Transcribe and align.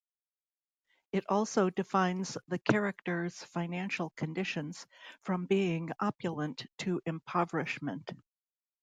It 1.11 1.25
also 1.29 1.69
defines 1.69 2.35
the 2.47 2.57
characters 2.57 3.43
financial 3.43 4.09
conditions 4.17 4.87
from 5.21 5.45
being 5.45 5.91
opulent 5.99 6.65
to 6.79 7.03
impoverishment. 7.05 8.11